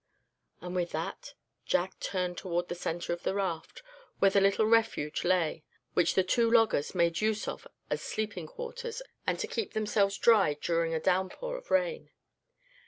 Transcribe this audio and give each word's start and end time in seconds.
And 0.61 0.73
with 0.73 0.89
that 0.93 1.35
Jack 1.63 1.99
turned 1.99 2.35
toward 2.35 2.69
the 2.69 2.73
center 2.73 3.13
of 3.13 3.21
the 3.21 3.35
raft, 3.35 3.83
where 4.17 4.31
the 4.31 4.41
little 4.41 4.65
refuge 4.65 5.23
lay, 5.23 5.63
which 5.93 6.15
the 6.15 6.23
two 6.23 6.49
loggers 6.49 6.95
made 6.95 7.21
use 7.21 7.47
of 7.47 7.67
as 7.91 8.01
sleeping 8.01 8.47
quarters, 8.47 9.03
and 9.27 9.37
to 9.37 9.45
keep 9.45 9.73
themselves 9.73 10.17
dry 10.17 10.55
during 10.59 10.95
a 10.95 10.99
downpour 10.99 11.55
of 11.55 11.69
rain. 11.69 12.09